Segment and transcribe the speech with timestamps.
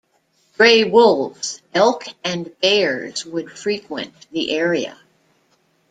[0.57, 4.99] Grey wolves, elk and bears would frequent the area.